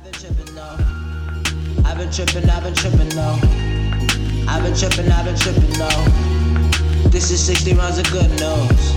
[0.00, 0.58] I've been tripping.
[1.84, 3.18] I've been tripping, I've been tripping.
[4.48, 7.10] I've been tripping, I've been tripping.
[7.10, 8.92] This is 60 rounds of good news.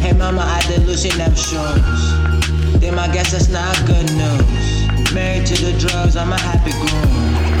[0.00, 0.80] Hey mama, I did
[1.16, 2.80] never shrooms.
[2.80, 5.14] Then I guess that's not good news.
[5.14, 7.51] Married to the drugs, I'm a happy groom.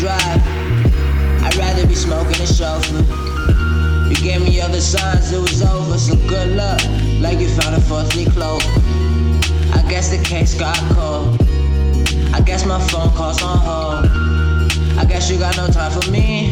[0.00, 0.40] Drive.
[1.44, 3.04] I'd rather be smoking and chauffeur.
[4.08, 6.80] You gave me other signs, it was over, so good luck.
[7.20, 8.64] Like you found a fourth leaf clover.
[9.76, 11.36] I guess the case got cold.
[12.32, 14.06] I guess my phone calls on hold.
[14.98, 16.48] I guess you got no time for me.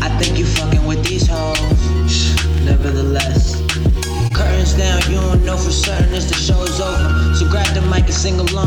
[0.00, 2.34] I think you fucking with these hoes.
[2.64, 3.60] Nevertheless,
[4.32, 7.34] curtains down, you don't know for certain if the show is over.
[7.34, 8.59] So grab the mic and sing along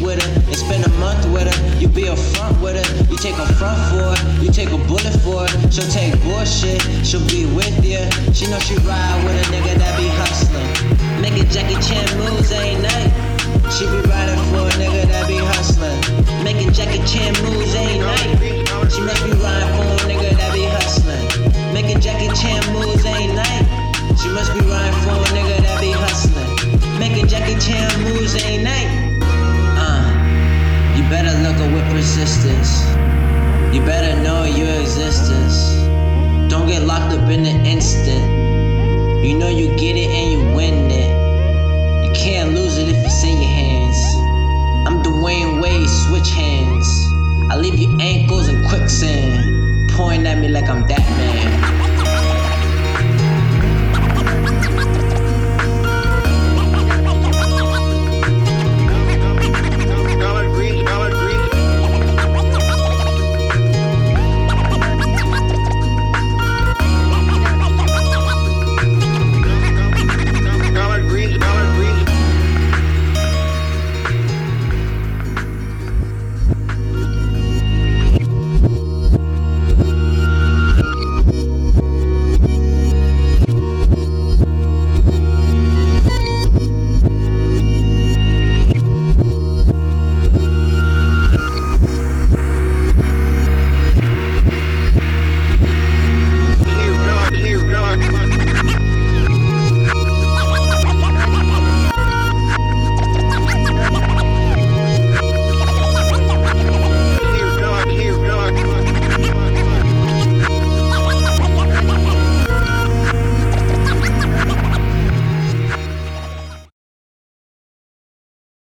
[0.00, 1.56] with her and spend a month with her.
[1.78, 2.86] You be a front with her.
[3.10, 4.42] You take a front for her.
[4.42, 5.70] You take a bullet for her.
[5.70, 6.80] She'll take bullshit.
[7.04, 8.02] She'll be with you.
[8.32, 10.68] She know she ride with a nigga that be hustling.
[11.20, 13.10] Making Jackie Chan moves every night.
[13.72, 15.98] She be riding for a nigga that be hustling.
[16.44, 17.65] Making Jackie Chan moves
[31.08, 32.82] better look up with persistence.
[33.72, 35.74] You better know your existence.
[36.50, 39.24] Don't get locked up in the instant.
[39.24, 42.06] You know you get it and you win it.
[42.06, 43.96] You can't lose it if it's in your hands.
[44.86, 46.88] I'm Dwayne Wade, switch hands.
[47.50, 51.75] I leave your ankles in quicksand, pointing at me like I'm that man.